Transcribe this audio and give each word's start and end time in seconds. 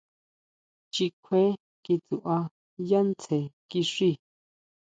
Chikjue 0.93 1.43
titsuʼá 1.83 2.37
yá 2.89 2.99
tsjen 3.19 3.41
kixí. 3.69 4.09